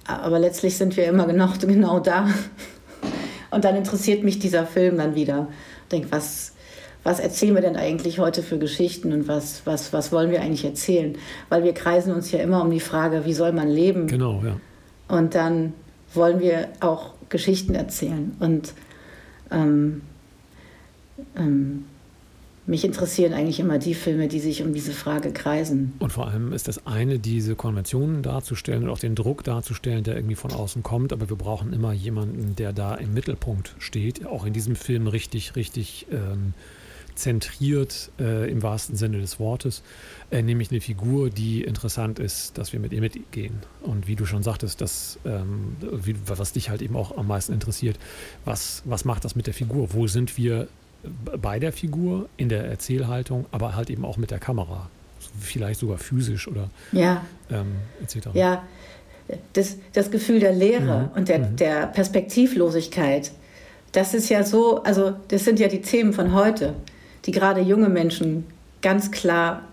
[0.05, 2.27] aber letztlich sind wir immer genau, genau da.
[3.49, 5.47] Und dann interessiert mich dieser Film dann wieder.
[5.83, 6.53] Ich denke, was,
[7.03, 10.63] was erzählen wir denn eigentlich heute für Geschichten und was, was, was wollen wir eigentlich
[10.63, 11.17] erzählen?
[11.49, 14.07] Weil wir kreisen uns ja immer um die Frage, wie soll man leben?
[14.07, 14.55] Genau, ja.
[15.11, 15.73] Und dann
[16.13, 18.33] wollen wir auch Geschichten erzählen.
[18.39, 18.73] Und
[19.51, 20.03] ähm,
[21.35, 21.83] ähm,
[22.65, 25.93] mich interessieren eigentlich immer die Filme, die sich um diese Frage kreisen.
[25.99, 30.15] Und vor allem ist das eine, diese Konventionen darzustellen und auch den Druck darzustellen, der
[30.15, 31.11] irgendwie von außen kommt.
[31.11, 34.25] Aber wir brauchen immer jemanden, der da im Mittelpunkt steht.
[34.25, 36.53] Auch in diesem Film richtig, richtig ähm,
[37.15, 39.83] zentriert äh, im wahrsten Sinne des Wortes,
[40.31, 43.59] äh, nämlich eine Figur, die interessant ist, dass wir mit ihr mitgehen.
[43.81, 47.53] Und wie du schon sagtest, das, ähm, wie, was dich halt eben auch am meisten
[47.53, 47.97] interessiert,
[48.45, 49.93] was, was macht das mit der Figur?
[49.93, 50.67] Wo sind wir
[51.41, 54.89] bei der Figur, in der Erzählhaltung, aber halt eben auch mit der Kamera?
[55.39, 57.23] Vielleicht sogar physisch oder ja.
[57.49, 58.29] ähm, etc.
[58.33, 58.63] Ja,
[59.53, 61.17] das, das Gefühl der Leere mhm.
[61.17, 61.55] und der, mhm.
[61.55, 63.31] der Perspektivlosigkeit
[63.91, 66.73] das ist ja so, also das sind ja die Themen von heute,
[67.25, 68.45] die gerade junge Menschen
[68.81, 69.63] ganz klar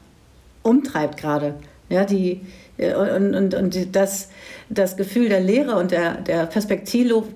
[0.63, 1.55] umtreibt gerade.
[1.89, 2.43] Ja, die,
[2.77, 4.29] äh, und, und, und das,
[4.69, 7.27] das Gefühl der Leere und der, der, Perspektivlo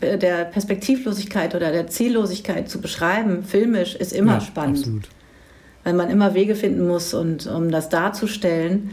[0.00, 4.78] der Perspektivlosigkeit oder der Ziellosigkeit zu beschreiben, filmisch, ist immer ja, spannend.
[4.78, 5.08] Absolut.
[5.82, 8.90] Weil man immer Wege finden muss, und, um das darzustellen,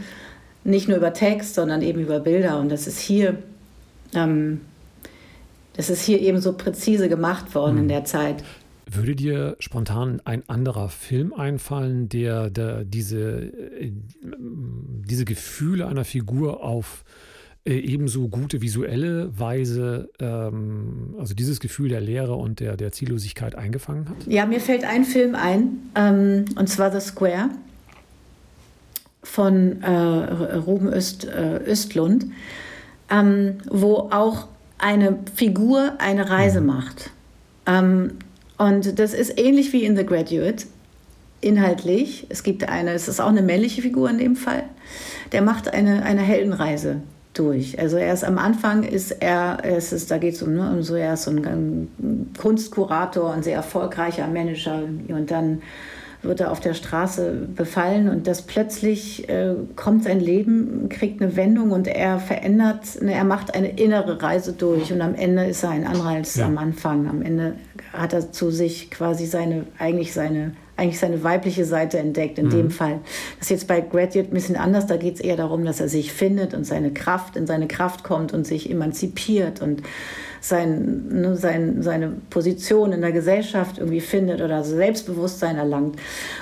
[0.64, 2.58] nicht nur über Text, sondern eben über Bilder.
[2.58, 3.38] Und das ist hier,
[4.14, 4.62] ähm,
[5.74, 7.82] das ist hier eben so präzise gemacht worden mhm.
[7.82, 8.42] in der Zeit.
[8.94, 13.40] Würde dir spontan ein anderer Film einfallen, der, der diese,
[13.80, 17.04] äh, diese Gefühle einer Figur auf
[17.64, 23.54] äh, ebenso gute visuelle Weise, ähm, also dieses Gefühl der Leere und der, der Ziellosigkeit
[23.54, 24.16] eingefangen hat?
[24.26, 27.50] Ja, mir fällt ein Film ein, ähm, und zwar The Square
[29.22, 29.90] von äh,
[30.56, 32.26] Ruben Öst, äh, Östlund,
[33.08, 36.66] ähm, wo auch eine Figur eine Reise mhm.
[36.66, 37.10] macht.
[38.62, 40.66] Und das ist ähnlich wie in The Graduate,
[41.40, 42.28] inhaltlich.
[42.28, 44.62] Es gibt eine, es ist auch eine männliche Figur in dem Fall,
[45.32, 47.00] der macht eine, eine Heldenreise
[47.34, 47.80] durch.
[47.80, 50.94] Also erst am Anfang ist er, es ist, da geht es um, ne, um so,
[50.94, 55.62] er ist so ein, ein Kunstkurator, ein sehr erfolgreicher Manager und dann
[56.22, 61.34] wird er auf der Straße befallen und das plötzlich äh, kommt sein Leben, kriegt eine
[61.34, 65.64] Wendung und er verändert, ne, er macht eine innere Reise durch und am Ende ist
[65.64, 66.46] er ein anderer als ja.
[66.46, 67.08] am Anfang.
[67.08, 67.54] Am Ende
[67.92, 72.50] hat er zu sich quasi seine, eigentlich seine eigentlich seine weibliche Seite entdeckt, in mhm.
[72.50, 73.00] dem Fall.
[73.38, 75.88] Das ist jetzt bei Graduate ein bisschen anders, da geht es eher darum, dass er
[75.88, 79.82] sich findet und seine Kraft, in seine Kraft kommt und sich emanzipiert und
[80.40, 85.96] sein, ne, sein, seine Position in der Gesellschaft irgendwie findet oder Selbstbewusstsein erlangt.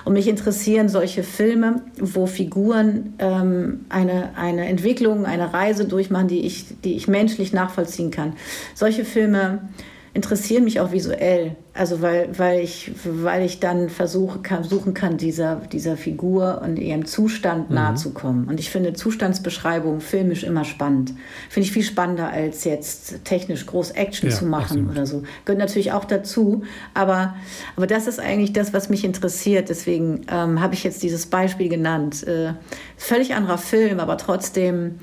[0.07, 6.47] Und mich interessieren solche Filme, wo Figuren ähm, eine, eine Entwicklung, eine Reise durchmachen, die
[6.47, 8.35] ich, die ich menschlich nachvollziehen kann.
[8.75, 9.69] Solche Filme
[10.13, 11.57] interessieren mich auch visuell.
[11.73, 16.79] Also weil, weil, ich, weil ich dann versuche, kann, suchen kann, dieser, dieser Figur und
[16.79, 17.77] ihrem Zustand mhm.
[17.77, 18.49] nahe zu kommen.
[18.49, 21.15] Und ich finde Zustandsbeschreibungen filmisch immer spannend.
[21.49, 24.91] Finde ich viel spannender, als jetzt technisch groß Action ja, zu machen absolut.
[24.91, 25.23] oder so.
[25.45, 26.65] Gehört natürlich auch dazu.
[26.93, 27.35] Aber,
[27.77, 29.69] aber das ist eigentlich das, was mich interessiert.
[29.69, 32.27] Deswegen ähm, habe ich jetzt dieses Beispiel genannt.
[32.27, 32.55] Äh,
[32.97, 34.97] völlig anderer Film, aber trotzdem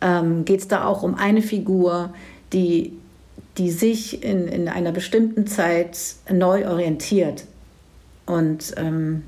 [0.00, 2.12] ähm, geht es da auch um eine Figur,
[2.52, 2.92] die
[3.58, 5.98] die sich in, in einer bestimmten Zeit
[6.30, 7.44] neu orientiert.
[8.26, 9.22] Und, ähm,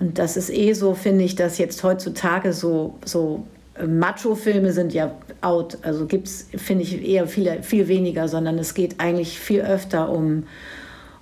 [0.00, 4.92] und das ist eh so, finde ich, dass jetzt heutzutage so, so äh, Macho-Filme sind
[4.92, 5.78] ja out.
[5.82, 10.10] Also gibt es, finde ich, eher viele, viel weniger, sondern es geht eigentlich viel öfter
[10.10, 10.44] um,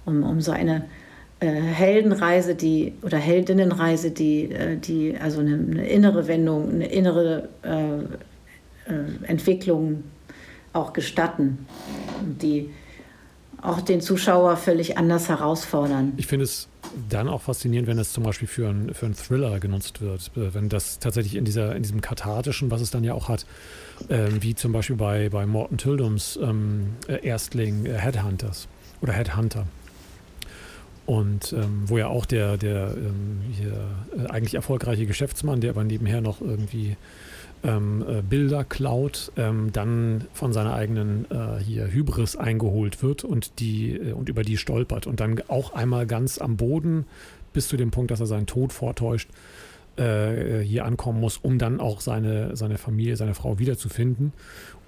[0.07, 0.87] um, um so eine
[1.41, 7.49] äh, Heldenreise, die oder Heldinnenreise, die, äh, die also eine, eine, innere Wendung, eine innere
[7.63, 10.05] äh, äh Entwicklung
[10.75, 11.67] auch gestatten,
[12.23, 12.71] die
[13.63, 16.13] auch den Zuschauer völlig anders herausfordern.
[16.19, 16.69] Ich finde es
[17.09, 20.31] dann auch faszinierend, wenn es zum Beispiel für, ein, für einen Thriller genutzt wird.
[20.35, 23.47] Wenn das tatsächlich in, dieser, in diesem kathartischen, was es dann ja auch hat,
[24.11, 28.69] ähm, wie zum Beispiel bei, bei Morton Tildums ähm, Erstling äh, Headhunters
[29.01, 29.67] oder Headhunter.
[31.07, 33.73] Und ähm, wo ja auch der, der ähm, hier,
[34.17, 36.97] äh, eigentlich erfolgreiche Geschäftsmann, der aber nebenher noch irgendwie
[37.65, 43.59] ähm, äh, Bilder klaut, ähm, dann von seiner eigenen äh, hier Hybris eingeholt wird und
[43.59, 47.07] die äh, und über die stolpert und dann auch einmal ganz am Boden
[47.53, 49.31] bis zu dem Punkt, dass er seinen Tod vortäuscht,
[49.97, 54.33] äh, hier ankommen muss, um dann auch seine, seine Familie, seine Frau wiederzufinden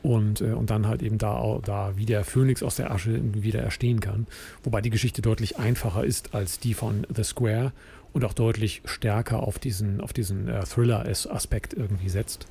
[0.03, 3.63] und, äh, und dann halt eben da, da wie der Phönix aus der Asche wieder
[3.63, 4.27] erstehen kann.
[4.65, 7.73] Wobei die Geschichte deutlich einfacher ist als die von The Square
[8.17, 12.47] und auch deutlich stärker auf diesen, auf diesen äh, Thriller-Aspekt irgendwie setzt.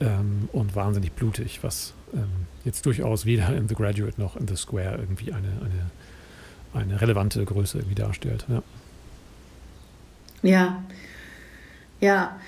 [0.00, 4.54] Ähm, und wahnsinnig blutig, was ähm, jetzt durchaus weder in The Graduate noch in The
[4.54, 8.46] Square irgendwie eine, eine, eine relevante Größe irgendwie darstellt.
[8.48, 8.62] Ja.
[10.42, 10.84] Ja,
[12.00, 12.38] ja.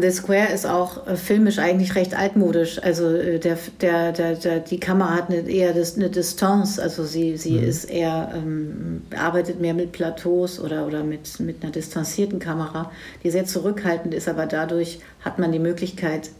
[0.00, 2.82] The Square ist auch äh, filmisch eigentlich recht altmodisch.
[2.82, 6.78] Also äh, der, der, der, der, die Kamera hat eine, eher eine Distanz.
[6.78, 7.64] Also sie, sie mhm.
[7.64, 12.90] ist eher, ähm, arbeitet mehr mit Plateaus oder, oder mit, mit einer distanzierten Kamera,
[13.22, 16.30] die sehr zurückhaltend ist, aber dadurch hat man die Möglichkeit,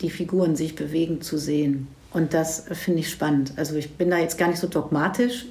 [0.00, 1.88] die Figuren sich bewegen zu sehen.
[2.12, 3.52] Und das finde ich spannend.
[3.56, 5.46] Also ich bin da jetzt gar nicht so dogmatisch.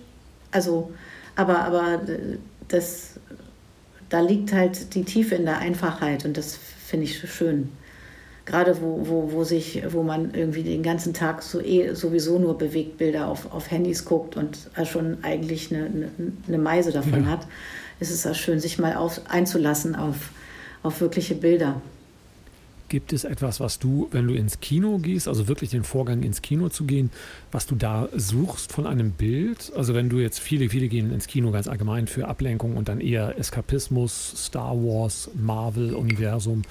[0.52, 0.92] Also,
[1.36, 3.14] aber, aber äh, das,
[4.10, 6.60] da liegt halt die Tiefe in der Einfachheit und das
[6.92, 7.70] finde ich schön.
[8.46, 12.58] Gerade wo, wo, wo, sich, wo man irgendwie den ganzen Tag so eh, sowieso nur
[12.58, 16.12] Bewegtbilder auf, auf Handys guckt und schon eigentlich eine, eine,
[16.48, 17.32] eine Meise davon ja.
[17.32, 17.48] hat,
[18.00, 20.32] ist es auch schön, sich mal auf, einzulassen auf,
[20.84, 21.82] auf wirkliche Bilder.
[22.92, 26.42] Gibt es etwas, was du, wenn du ins Kino gehst, also wirklich den Vorgang ins
[26.42, 27.10] Kino zu gehen,
[27.50, 29.72] was du da suchst von einem Bild?
[29.78, 33.00] Also wenn du jetzt viele, viele gehen ins Kino ganz allgemein für Ablenkung und dann
[33.00, 36.64] eher Eskapismus, Star Wars, Marvel-Universum.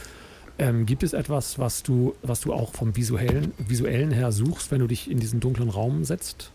[0.58, 4.80] Ähm, gibt es etwas, was du, was du auch vom visuellen, visuellen her suchst, wenn
[4.80, 6.50] du dich in diesen dunklen Raum setzt?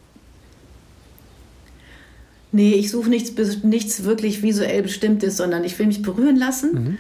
[2.52, 6.72] Nee, ich suche nichts, nichts wirklich visuell Bestimmtes, sondern ich will mich berühren lassen.
[6.74, 6.98] Mhm.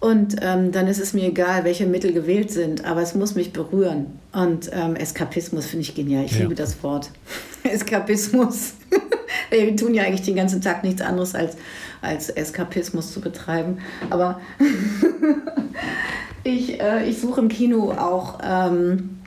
[0.00, 3.52] Und ähm, dann ist es mir egal, welche Mittel gewählt sind, aber es muss mich
[3.52, 4.18] berühren.
[4.32, 6.24] Und ähm, Eskapismus finde ich genial.
[6.24, 6.40] Ich ja.
[6.40, 7.10] liebe das Wort.
[7.62, 8.72] Eskapismus.
[9.50, 11.56] Wir tun ja eigentlich den ganzen Tag nichts anderes als,
[12.00, 13.78] als Eskapismus zu betreiben.
[14.08, 14.40] Aber
[16.44, 19.18] ich, äh, ich suche im Kino auch ähm,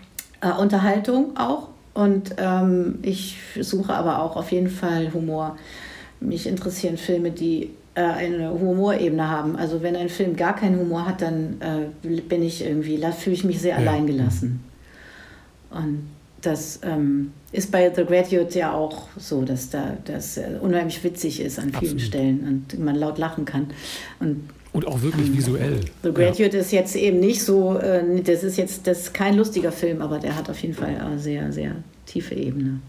[0.42, 1.70] äh, Unterhaltung auch.
[1.94, 5.56] Und ähm, ich suche aber auch auf jeden Fall Humor.
[6.20, 7.70] Mich interessieren Filme, die
[8.02, 9.56] eine Humorebene haben.
[9.56, 13.44] Also wenn ein Film gar keinen Humor hat, dann äh, bin ich irgendwie, fühle ich
[13.44, 13.78] mich sehr ja.
[13.78, 14.62] alleingelassen.
[15.70, 16.10] Und
[16.42, 21.40] das ähm, ist bei The Graduate ja auch so, dass da das äh, unheimlich witzig
[21.40, 22.02] ist an vielen Absolut.
[22.02, 23.68] Stellen und man laut lachen kann.
[24.20, 25.80] Und und auch wirklich ähm, visuell.
[26.02, 26.62] The Graduate ja.
[26.62, 30.18] ist jetzt eben nicht so, äh, das ist jetzt das ist kein lustiger Film, aber
[30.18, 31.76] der hat auf jeden Fall eine sehr, sehr
[32.08, 32.80] tiefe Ebene.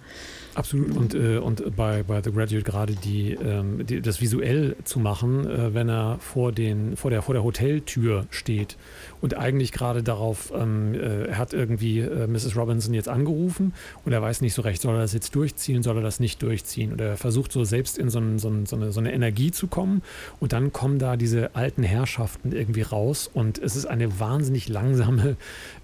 [0.55, 0.97] Absolut.
[0.97, 5.49] Und, äh, und bei, bei The Graduate gerade die, ähm, die, das visuell zu machen,
[5.49, 8.77] äh, wenn er vor, den, vor, der, vor der Hoteltür steht
[9.25, 12.59] und eigentlich gerade darauf, ähm, äh, er hat irgendwie äh, Mrs.
[12.59, 13.73] Robinson jetzt angerufen
[14.05, 16.43] und er weiß nicht so recht, soll er das jetzt durchziehen, soll er das nicht
[16.43, 16.93] durchziehen.
[16.93, 19.51] Und er versucht so selbst in so, ein, so, ein, so, eine, so eine Energie
[19.51, 20.03] zu kommen
[20.41, 25.39] und dann kommen da diese alten Herrschaften irgendwie raus und es ist eine wahnsinnig langsame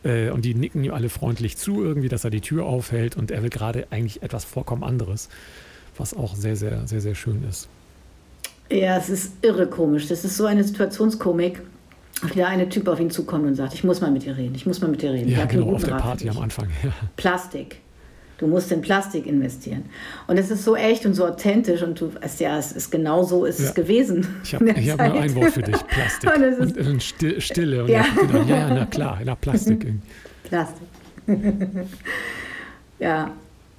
[0.04, 3.30] äh, und die nicken ihm alle freundlich zu irgendwie, dass er die Tür aufhält und
[3.30, 5.30] er will gerade eigentlich etwas vollkommen anderes,
[5.96, 7.70] was auch sehr, sehr, sehr, sehr schön ist.
[8.70, 10.08] Ja, es ist irre komisch.
[10.08, 11.62] Das ist so eine Situationskomik.
[12.22, 14.66] Wieder eine Typ auf ihn zukommt und sagt, ich muss mal mit dir reden, ich
[14.66, 15.30] muss mal mit dir reden.
[15.30, 16.68] Ja, genau, auf der Party am Anfang.
[16.82, 16.92] Ja.
[17.16, 17.80] Plastik.
[18.38, 19.84] Du musst in Plastik investieren.
[20.26, 23.22] Und es ist so echt und so authentisch und du weißt ja, es ist genau
[23.22, 23.66] so ist ja.
[23.66, 24.26] es gewesen.
[24.42, 26.30] Ich habe hab nur ein Wort für dich, Plastik.
[26.34, 27.84] und, und, und Stille.
[27.84, 28.02] Und ja.
[28.02, 29.92] Gedacht, ja, na klar, na Plastik.
[30.44, 30.86] Plastik.
[32.98, 33.30] ja,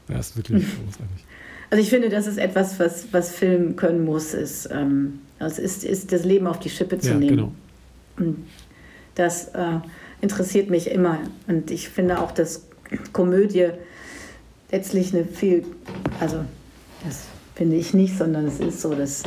[0.07, 1.25] das ist wirklich großartig.
[1.71, 5.83] Also ich finde, das ist etwas, was, was Film können muss, ist, ähm, es ist,
[5.83, 7.37] ist das Leben auf die Schippe zu ja, nehmen.
[7.37, 7.51] Genau.
[9.15, 9.79] Das äh,
[10.21, 11.19] interessiert mich immer.
[11.47, 12.67] Und ich finde auch, dass
[13.13, 13.69] Komödie
[14.71, 15.65] letztlich eine viel,
[16.19, 16.37] also
[17.05, 19.23] das finde ich nicht, sondern es ist so, dass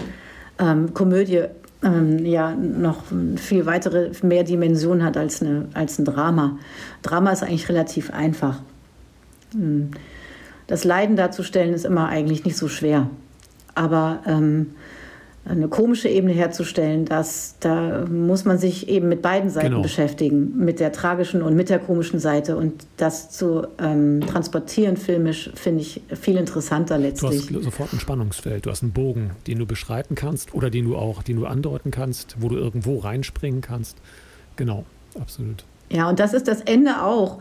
[0.59, 1.45] ähm, Komödie
[1.83, 3.03] ähm, ja noch
[3.37, 6.59] viel weitere, mehr Dimension hat als, eine, als ein Drama.
[7.03, 8.61] Drama ist eigentlich relativ einfach.
[9.55, 9.91] Ähm,
[10.67, 13.11] das Leiden darzustellen ist immer eigentlich nicht so schwer.
[13.75, 14.71] Aber ähm,
[15.47, 19.83] eine komische Ebene herzustellen, das, da muss man sich eben mit beiden Seiten genau.
[19.83, 22.57] beschäftigen, mit der tragischen und mit der komischen Seite.
[22.57, 27.47] Und das zu ähm, transportieren filmisch finde ich viel interessanter letztlich.
[27.47, 30.87] Du hast sofort ein Spannungsfeld, du hast einen Bogen, den du beschreiten kannst oder den
[30.87, 33.99] du auch, den du andeuten kannst, wo du irgendwo reinspringen kannst.
[34.57, 34.87] Genau,
[35.21, 35.65] absolut.
[35.91, 37.39] Ja, und das ist das Ende auch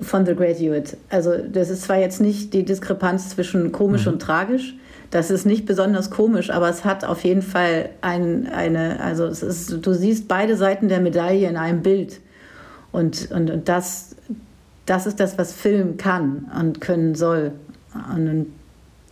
[0.00, 0.96] von The Graduate.
[1.08, 4.14] Also das ist zwar jetzt nicht die Diskrepanz zwischen komisch mhm.
[4.14, 4.74] und tragisch,
[5.14, 9.44] das ist nicht besonders komisch, aber es hat auf jeden Fall ein, eine, also es
[9.44, 12.20] ist, du siehst beide Seiten der Medaille in einem Bild.
[12.90, 14.16] Und, und, und das,
[14.86, 17.52] das ist das, was Film kann und können soll.
[18.12, 18.46] Und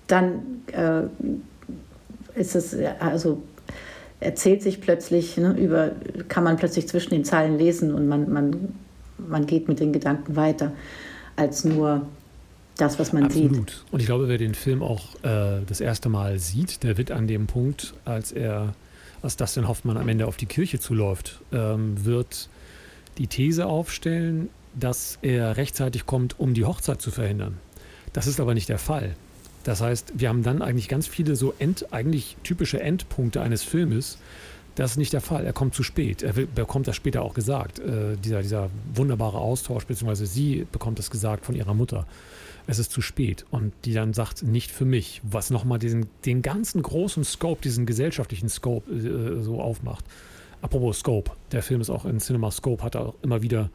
[0.08, 1.02] dann äh,
[2.34, 3.40] ist es, also
[4.18, 5.92] erzählt sich plötzlich, ne, über,
[6.26, 8.74] kann man plötzlich zwischen den Zeilen lesen und man, man
[9.28, 10.72] man geht mit den Gedanken weiter,
[11.36, 12.06] als nur
[12.82, 13.70] das, was man Absolut.
[13.70, 13.84] sieht.
[13.90, 17.26] Und ich glaube, wer den Film auch äh, das erste Mal sieht, der wird an
[17.26, 18.74] dem Punkt, als er,
[19.22, 22.48] als Dustin Hoffmann am Ende auf die Kirche zuläuft, ähm, wird
[23.18, 27.58] die These aufstellen, dass er rechtzeitig kommt, um die Hochzeit zu verhindern.
[28.12, 29.14] Das ist aber nicht der Fall.
[29.64, 34.18] Das heißt, wir haben dann eigentlich ganz viele so end, eigentlich typische Endpunkte eines Filmes,
[34.74, 35.44] das ist nicht der Fall.
[35.44, 36.22] Er kommt zu spät.
[36.22, 37.78] Er bekommt das später auch gesagt.
[37.78, 42.06] Äh, dieser, dieser wunderbare Austausch, beziehungsweise sie bekommt es gesagt von ihrer Mutter.
[42.66, 43.44] Es ist zu spät.
[43.50, 45.20] Und die dann sagt, nicht für mich.
[45.24, 50.04] Was nochmal diesen, den ganzen großen Scope, diesen gesellschaftlichen Scope äh, so aufmacht.
[50.60, 51.32] Apropos Scope.
[51.50, 53.70] Der Film ist auch in Cinema Scope, hat auch immer wieder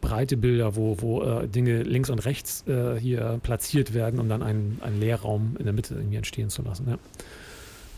[0.00, 4.42] breite Bilder, wo, wo äh, Dinge links und rechts äh, hier platziert werden, um dann
[4.42, 6.86] einen, einen Leerraum in der Mitte irgendwie entstehen zu lassen.
[6.88, 6.98] Ja.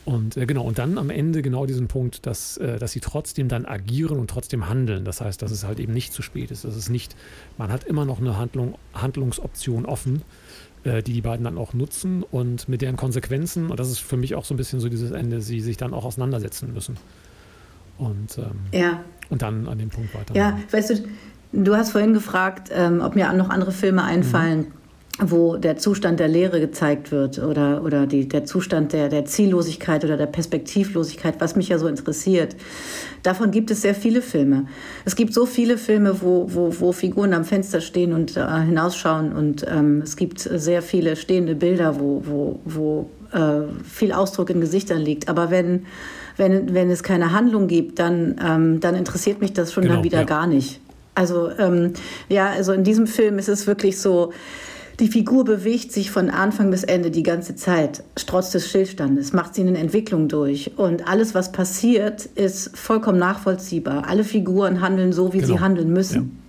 [0.08, 3.48] Und äh, genau, und dann am Ende genau diesen Punkt, dass, äh, dass sie trotzdem
[3.48, 5.04] dann agieren und trotzdem handeln.
[5.04, 6.64] Das heißt, dass es halt eben nicht zu spät ist.
[6.64, 7.14] Das ist nicht,
[7.58, 10.22] man hat immer noch eine Handlung, Handlungsoption offen,
[10.84, 14.16] äh, die die beiden dann auch nutzen und mit deren Konsequenzen, und das ist für
[14.16, 16.96] mich auch so ein bisschen so dieses Ende, sie sich dann auch auseinandersetzen müssen.
[17.98, 19.04] Und, ähm, ja.
[19.28, 20.34] und dann an dem Punkt weiter.
[20.34, 21.04] Ja, weißt du,
[21.52, 24.60] du hast vorhin gefragt, ähm, ob mir noch andere Filme einfallen.
[24.60, 24.77] Mhm
[25.20, 30.04] wo der Zustand der Leere gezeigt wird oder, oder die, der Zustand der, der Ziellosigkeit
[30.04, 32.54] oder der Perspektivlosigkeit, was mich ja so interessiert.
[33.24, 34.66] Davon gibt es sehr viele Filme.
[35.04, 39.33] Es gibt so viele Filme, wo, wo, wo Figuren am Fenster stehen und äh, hinausschauen
[39.33, 44.61] und ähm, es gibt sehr viele stehende Bilder, wo, wo, wo äh, viel Ausdruck in
[44.61, 45.28] Gesichtern liegt.
[45.28, 45.87] Aber wenn,
[46.37, 50.04] wenn, wenn es keine Handlung gibt, dann, ähm, dann interessiert mich das schon genau, dann
[50.04, 50.24] wieder ja.
[50.24, 50.81] gar nicht.
[51.16, 51.94] Also ähm,
[52.28, 54.33] ja, also in diesem Film ist es wirklich so,
[55.00, 59.54] die Figur bewegt sich von Anfang bis Ende die ganze Zeit, trotz des Stillstandes, macht
[59.54, 60.72] sie eine Entwicklung durch.
[60.76, 64.08] Und alles, was passiert, ist vollkommen nachvollziehbar.
[64.08, 65.54] Alle Figuren handeln so, wie genau.
[65.54, 66.40] sie handeln müssen.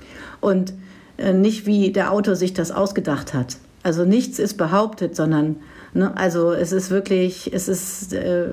[0.00, 0.08] Ja.
[0.42, 0.74] Und
[1.16, 3.56] äh, nicht, wie der Autor sich das ausgedacht hat.
[3.82, 5.56] Also nichts ist behauptet, sondern
[5.94, 8.48] ne, also es ist wirklich, es ist äh,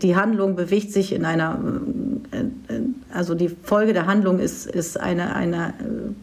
[0.00, 1.60] die Handlung bewegt sich in einer,
[2.30, 2.80] äh, äh
[3.12, 6.14] also die Folge der Handlung ist, ist eine, eine äh,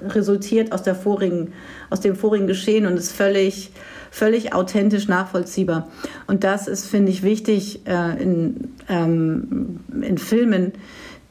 [0.00, 1.52] resultiert aus, der vorigen,
[1.90, 3.70] aus dem vorigen Geschehen und ist völlig,
[4.10, 5.88] völlig authentisch nachvollziehbar.
[6.26, 10.72] Und das ist, finde ich, wichtig äh, in, ähm, in Filmen,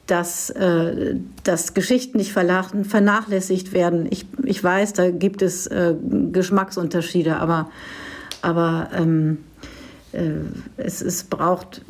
[0.07, 4.07] dass, äh, dass Geschichten nicht vernachlässigt werden.
[4.09, 5.93] Ich, ich weiß, da gibt es äh,
[6.31, 7.69] Geschmacksunterschiede, aber,
[8.41, 9.37] aber ähm,
[10.11, 10.31] äh,
[10.77, 11.81] es, es braucht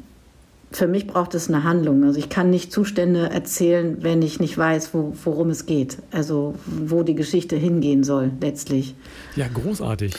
[0.72, 2.04] für mich braucht es eine Handlung.
[2.04, 5.98] Also ich kann nicht Zustände erzählen, wenn ich nicht weiß, wo, worum es geht.
[6.12, 8.96] Also wo die Geschichte hingehen soll letztlich.
[9.36, 10.14] Ja, großartig.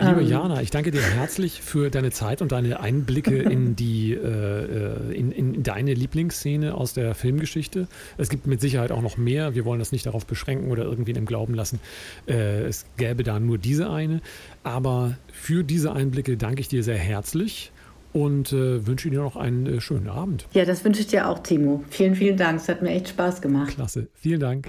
[0.00, 4.12] Liebe ähm, Jana, ich danke dir herzlich für deine Zeit und deine Einblicke in die
[4.12, 7.88] äh, in, in, deine Lieblingsszene aus der Filmgeschichte.
[8.16, 9.54] Es gibt mit Sicherheit auch noch mehr.
[9.54, 11.80] Wir wollen das nicht darauf beschränken oder irgendwen im Glauben lassen.
[12.28, 14.20] Äh, es gäbe da nur diese eine.
[14.62, 17.72] Aber für diese Einblicke danke ich dir sehr herzlich
[18.12, 20.46] und äh, wünsche dir noch einen äh, schönen Abend.
[20.52, 21.84] Ja, das wünsche ich dir auch, Timo.
[21.90, 22.60] Vielen, vielen Dank.
[22.60, 23.74] Es hat mir echt Spaß gemacht.
[23.74, 24.08] Klasse.
[24.14, 24.68] Vielen Dank.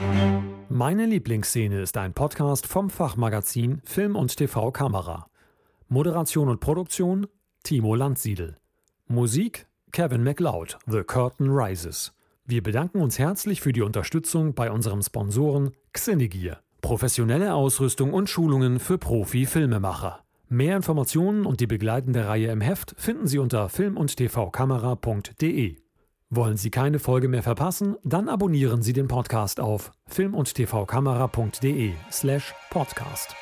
[0.69, 5.28] Meine Lieblingsszene ist ein Podcast vom Fachmagazin Film und TV Kamera.
[5.88, 7.28] Moderation und Produktion
[7.63, 8.58] Timo Landsiedel.
[9.08, 12.13] Musik Kevin MacLeod, The Curtain Rises.
[12.45, 16.62] Wir bedanken uns herzlich für die Unterstützung bei unserem Sponsoren Xenegear.
[16.82, 20.23] Professionelle Ausrüstung und Schulungen für Profi-Filmemacher.
[20.51, 25.75] Mehr Informationen und die begleitende Reihe im Heft finden Sie unter film- und tvkamera.de.
[26.31, 27.97] Wollen Sie keine Folge mehr verpassen?
[28.03, 33.35] Dann abonnieren Sie den Podcast auf film- und tvkamera.de slash podcast.